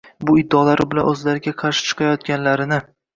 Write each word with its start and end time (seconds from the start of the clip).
bu 0.27 0.33
iddaolari 0.43 0.87
bilan 0.93 1.09
o‘zlariga 1.11 1.53
qarshi 1.65 1.85
chiqayotganlarini 1.91 2.81